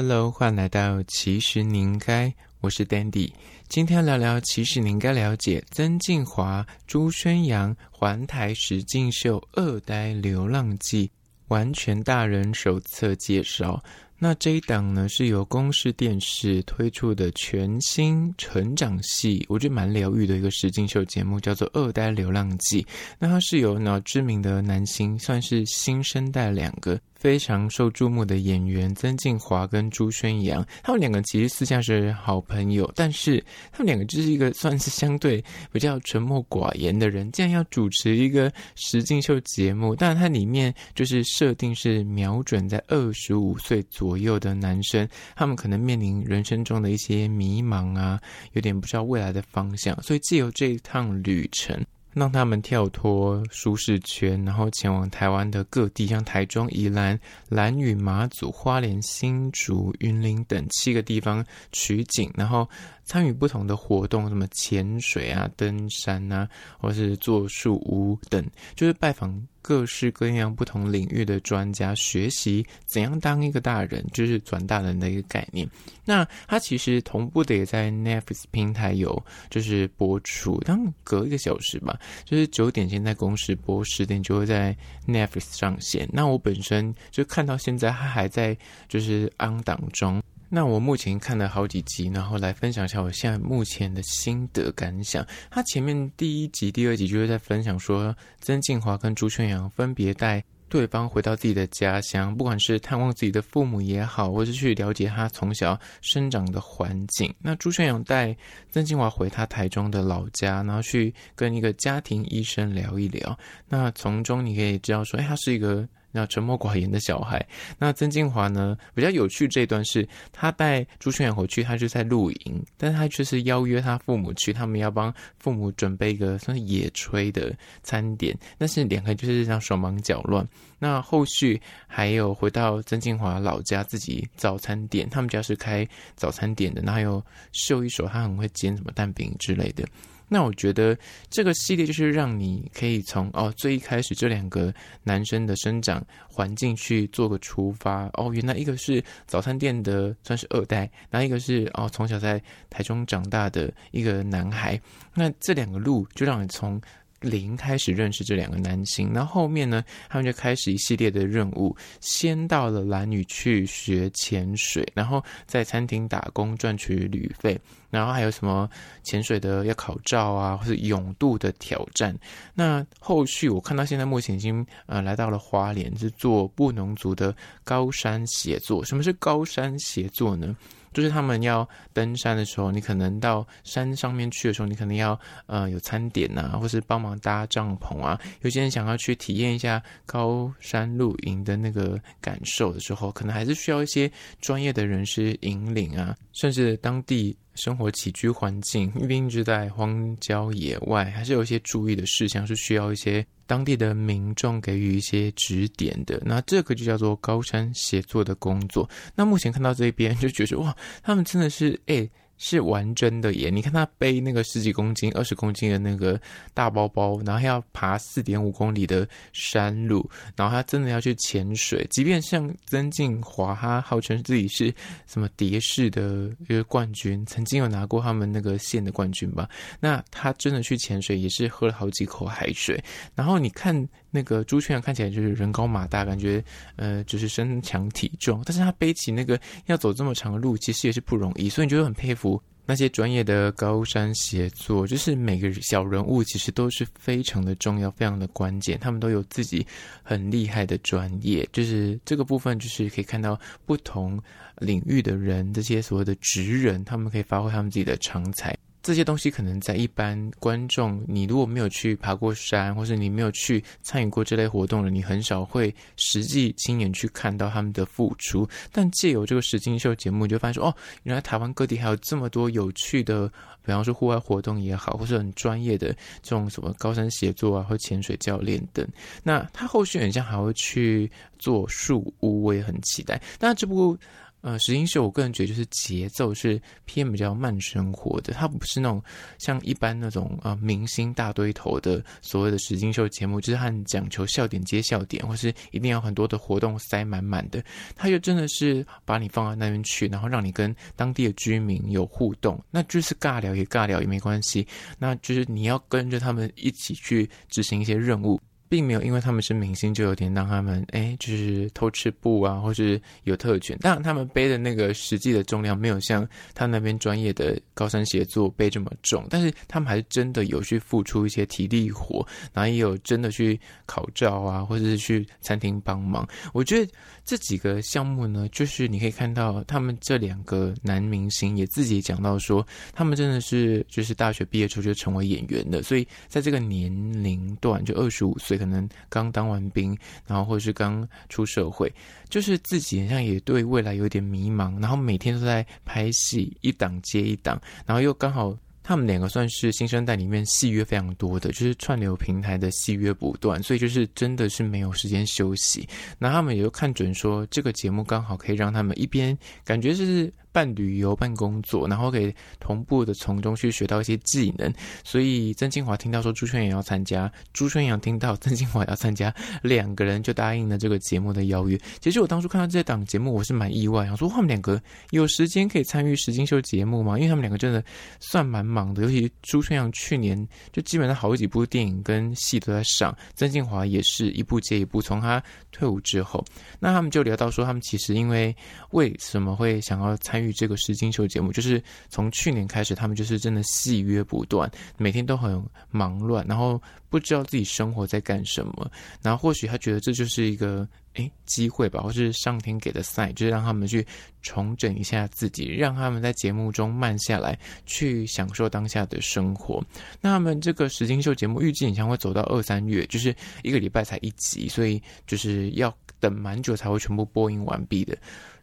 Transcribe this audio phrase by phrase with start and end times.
[0.00, 3.32] Hello，欢迎来到其实你应该，我是 Dandy，
[3.68, 11.08] 今天聊聊其实你应该了解曾敬驊、朱轩洋环台实境秀《二呆流浪记》
[11.48, 13.82] 完全大人手册介绍。
[14.20, 22.82] 那这一档呢，是由公视电视推出的全新成长系，我觉得蛮疗愈的一个实境秀节目，叫做《二代流浪记》。
[23.18, 27.00] 那它是由呢知名的男星，算是新生代两个。
[27.18, 39.96] 非常受注目的演员曾静华跟朱轩洋，他们两个其实私下是好朋友，但是他们两个就是一个算是相对比较沉默寡言的人，竟然要主持一个实境秀节目。
[39.96, 48.20] 当然，它里面就是设定是瞄准在二十五岁左右的男生，他们可能面临人生中的一些迷茫啊，
[48.52, 51.84] 有点不知道未来的方向，所以借由这一趟旅程。
[52.18, 57.18] 让他们跳脱舒适圈，然后前往台湾的各地，像台中、宜兰、
[57.48, 62.68] 兰屿、马祖、花莲、新竹、云林等七个地方取景，然后。
[63.08, 66.46] 参与不同的活动，什么潜水啊、登山啊，
[66.78, 69.34] 或是做树屋等，就是拜访
[69.68, 75.68] 各式各样不同领域的专家，学习怎样当一个大人，就是转大人的一个概念。
[76.06, 84.74] 那它其实同步的也在 Netflix 平台有就是播出，当隔一个小时吧，就是九点先在公视播，十点就会在
[85.06, 86.08] Netflix 上线。
[86.14, 88.56] 那我本身就看到现在，它还在
[88.88, 90.22] 就是 on 档中。
[90.50, 95.26] 那我目前看了好几集，然后来分享一下我现在目前的心得感想。
[95.50, 107.34] 他前面第一集、第二集就是在分享说，曾敬驊跟朱轩阳分别带对方回到自己的家乡，不管是探望自己的父母也好，或是去了解他从小生长的环境。
[107.42, 108.34] 那朱轩阳带
[108.70, 113.38] 曾敬驊回他台中的老家，然后去跟一个家庭医生聊一聊。
[113.68, 115.86] 那从中你可以知道说，哎，他是一个。
[116.18, 117.46] 那沉默寡言的小孩，
[117.78, 118.76] 那曾静华呢？
[118.92, 130.44] 比较有趣这一段是，他带朱轩洋回去，他就在露营，但他却是邀约他父母去，他们要帮父母准备一个算是野炊的餐点，但是两个就是这样手忙脚乱。
[130.80, 139.86] 那后续还有回到曾静华老家自己早餐店，他们家是开早餐店的，然后还有秀一手，他很会煎什么蛋饼之类的。
[140.28, 140.96] 那我觉得
[141.30, 144.72] 这个系列就是让你可以从哦最一开始这两个
[145.02, 152.40] 男生的生长环境去做个出发哦，原来一个是早餐店的算是二代，然后一个是哦从小在
[152.70, 154.80] 台中长大的一个男孩，
[155.14, 156.80] 那这两个路就让你从。
[157.20, 161.76] 零开始认识这两个男性，那后，面呢，他们就开始一系列的任务。
[162.00, 167.58] 先到了蓝屿去学潜水，然后在餐厅打工赚取旅费，
[167.90, 168.68] 然后还有什么
[169.02, 172.16] 潜水的要考照啊，或是泳渡的挑战。
[172.54, 177.34] 那后续我看到现在目前已经呃来到了花莲，是做布农族的
[177.64, 178.84] 高山协作。
[178.84, 180.56] 什么是高山协作呢？
[180.98, 185.16] 就是他们要登山的时候，你可能到山上面去的时候，你可能要
[185.46, 188.20] 呃有餐点啊，或是帮忙搭帐篷啊。
[188.42, 194.10] 有些人想要去体验一下高山露营的那个感受的时候，可能还是需要一些
[194.40, 197.36] 专业的人士引领啊，甚至当地。
[197.58, 206.22] 生活起居环境，毕竟是在荒郊野外，还是有一些注意的事项，是需要一些当地的民众给予一些指点的。
[206.24, 208.88] 那这个就叫做高山协作的工作。
[209.14, 212.10] 那目前看到这边就觉得哇，他们真的是诶。
[212.38, 213.50] 是玩真的耶！
[213.50, 216.18] 你看他背那个十几公斤、二十公斤的那个
[216.54, 221.86] 大包包，然后要爬四点五公里的山路，然后他真的要去潜水。
[221.90, 224.72] 即便像曾敬华，他号称自己是
[225.06, 229.48] 什么蝶式的一个冠军，曾经有拿过他们那个县的冠军吧？
[229.80, 232.82] 那他真的去潜水，也是喝了好几口海水。
[233.14, 233.88] 然后你看。
[234.10, 236.42] 那个朱雀看起来就是人高马大，感觉
[236.76, 249.66] 呃就是身强体壮，但是他背起那个要走这么长的路，其实也是不容易，所以你就会很佩服那些专业的高山协作，就是每个小人物其实都是非常的重要，非常的关键，他们都有自己
[250.02, 254.20] 很厉害的专业，就是这个部分就是可以看到不同
[254.58, 258.56] 领域的人，这些所谓的职人，他们可以发挥他们自己的长才。
[258.80, 268.48] 这些东西可能在一般观众，你如果没有去爬过山，或是你没有去参与过这类活动的，你很少会实际亲眼去看到他们的付出。
[268.72, 273.28] 但借由这个实境秀节目，你就发现说，哦，原来台湾各地还有这么多有趣的，
[273.64, 275.88] 比方说户外活动也好，或是很专业的
[276.22, 278.86] 这种什么高山协作啊，或潜水教练等。
[279.22, 283.20] 那他后续很像还会去做树屋，我也很期待。
[283.40, 283.98] 那这部。
[284.40, 289.02] 呃，实境秀我个人觉得就是节奏是偏比较慢生活的，它不是那种
[289.38, 297.62] 像一般那种呃明星大堆头的所谓的实境秀节目，就是很讲求笑点接笑点，或是一定要很多的活动塞满满的。
[297.96, 304.66] 它就真的是把你放到那边去，然后让你跟当地的居民有互动，那就是尬聊也尬聊也没关系，
[304.98, 308.40] 那就是你要跟着他们一起去执行一些任务。
[308.68, 313.76] 并没有因为他们是明星就有点让他们哎，就是偷吃布啊，或是有特权。
[313.78, 326.28] 当然，他们背的那个实际的重量没有像他那边专业的高山协作背这么重，但是他们还是真的有去付出一些体力活，然后也有真的去考照啊，或者是去餐厅帮忙。
[326.52, 326.92] 我觉得
[327.24, 336.92] 这几个项目呢，就是你可以看到他们这两个男明星也自己讲到说，他们真的是就是大学毕业之后就成为演员的，所以在这个年
[337.22, 338.57] 龄段就二十五岁。
[338.58, 339.96] 可能刚当完兵，
[340.26, 341.90] 然后或者是刚出社会，
[342.28, 355.88] 就是自己好像也对未来有点迷茫，然后每天都在拍戏，一档接一档，然后又刚好他们两个算是新生代里面戏约非常多的，就是串流平台的戏约不断，所以就是真的是没有时间休息。
[356.18, 360.32] 那他们也就看准说，这个节目刚好可以让他们一边感觉是。
[360.52, 364.72] 办旅游、办工作，然后可以同步的从中去学到一些技能。
[365.02, 371.78] 所以曾庆华听到说朱轩阳要参加，朱轩阳听到曾庆华要参加，两个人就答应了这个节目的邀约。
[372.00, 374.80] 其实我当初看到这档节目，我是蛮意外，想说他们两个
[375.10, 377.16] 有时间可以参与实境秀节目吗？
[377.18, 377.82] 因为他们两个真的
[378.20, 384.98] 算蛮忙的，尤其朱轩阳去年就基本上好几部电影跟戏都在上，曾庆华也是一部接一部。
[385.00, 385.42] 从他
[385.72, 386.44] 退伍之后，
[386.78, 388.54] 那他们就聊到说，他们其实因为
[388.90, 390.48] 为什么会想要参参。
[390.48, 396.80] 与这个实境秀节目，就是从去年开始，他们就是真的戏约不断，每天都很忙乱，然后
[397.10, 398.90] 不知道自己生活在干什么。
[399.20, 404.06] 然后或许他觉得这就是一个诶机会吧，或是上天给的赛就是让他们去
[404.42, 409.84] 重整一下自己，让他们在节目中慢下来，去享受当下的生活。
[410.20, 418.16] 那他们这个实境秀节目预计好像会走到二三月，就是一个礼拜才一集，所以就是要等蛮久才会全部播映完毕的。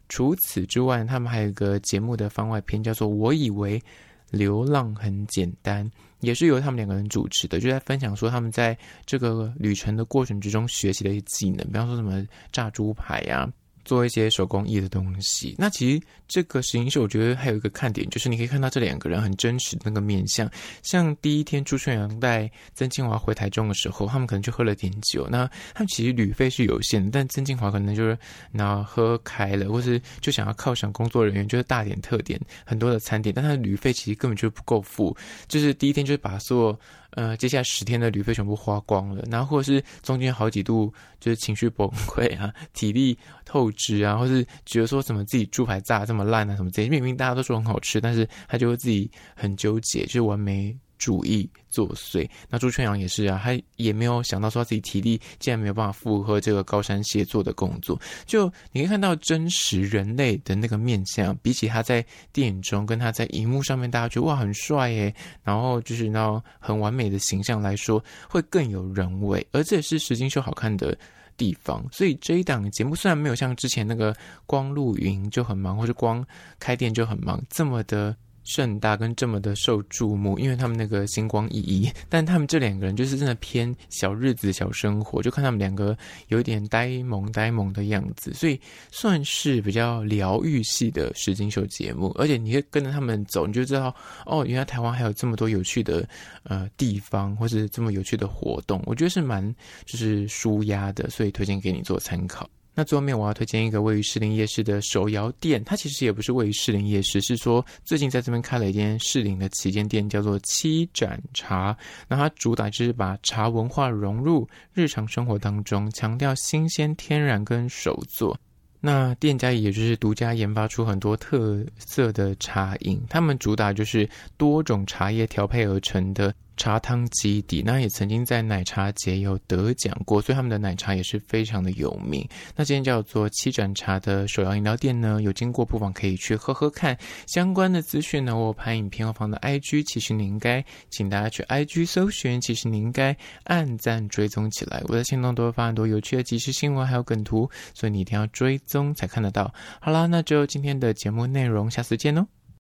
[0.08, 3.82] 除此之外，他们还有一个节目的番外篇，叫做《我以为
[4.30, 5.84] 流浪很简单》，
[6.20, 13.50] 也是由他们两个人主持的，就在分享说他们在这个旅程的过程之中学习的一些技能，比方说什么炸猪排呀。
[13.86, 15.54] 做一些手工艺的东西。
[15.56, 20.50] 那其实这个实境秀，我觉得还有一个看点，就是你可以看到这两个人很真实的那个面相。
[20.82, 25.26] 像第一天朱轩洋带曾庆华回台中的时候，他们可能就喝了点酒。
[25.30, 28.18] 那他们其实旅费是有限的，但曾庆华可能就是
[28.52, 35.16] 那喝开了，或是就想要犒赏工作人员，就是大点特点很多的餐点，但他的旅费其实根本就不够付。
[35.46, 36.80] 就是第一天就是把所有
[37.10, 43.16] 呃，接下来十天的旅费全部花光了，然后或者是中间好几度就是情绪崩溃啊，体力
[43.46, 52.28] 透支啊，或是觉得说什么自己猪排炸这么烂啊什么这些，明明大家都说很好吃，但是他就会自己很纠结，就是完美主义作祟。
[52.48, 58.00] 那朱春阳也是啊，他也没有想到说自己体力竟然没有办法负荷这个高山协作的工作。
[58.24, 65.14] 就你可以看到真实人类的那个面相，比起他在电影中跟他在荧幕上面大家觉得哇很帅耶，
[65.44, 69.46] 然后就是那种很完美的形象来说，会更有人味。
[69.52, 70.96] 而这也是石金秀好看的
[71.36, 71.84] 地方。
[71.92, 74.14] 所以这一档节目虽然没有像之前那个
[74.46, 76.24] 光录影就很忙，或者光
[76.58, 78.16] 开店就很忙这么的。
[78.46, 85.94] 盛大跟这么的受注目，因为他们那个星光熠熠， 但他们这两个人就是真的偏小日子、小生活，就看他们两个
[86.28, 88.58] 有点呆萌呆萌的样子，所以
[88.90, 92.10] 算是比较疗愈系的实境秀节目。
[92.16, 96.08] 而且你会跟着他们走，你就知道哦，原来台湾还有这么多有趣的
[96.44, 102.48] 呃地方，或是这么有趣的活动，我觉得是蛮就是舒压的，所以推荐给你做参考。
[102.76, 111.74] 那最后面我要推荐一个位于士林夜市的手摇店，它其实也不是位于士林夜市，是说最近在这边开了一间士林的旗舰店，叫做七盏茶。
[112.06, 118.38] 那它主打就是把茶文化融入日常生活当中，强调新鲜、天然跟手作。
[118.78, 126.32] 那店家也就是独家研发出很多特色的茶饮，他们主打就是多种茶叶调配而成的。
[126.56, 132.26] 茶汤基底，那也曾经在奶茶节有得奖过，所以他们的奶茶也是非常的有名。
[132.54, 136.96] 那今天叫做七盏茶的手摇饮料店呢，有经过不妨可以去喝喝看。
[137.26, 144.82] 相关的资讯呢，我拍影片后方的 IG，其实你应该请大家去 IG 搜寻，其实你应该按赞追踪起来。
[144.88, 149.52] 我在限动都会发很多有趣的即时新闻还有梗图，所以你一定要追踪才看得到。
[149.80, 152.35] 好啦，那就今天的节目内容，下次见喽。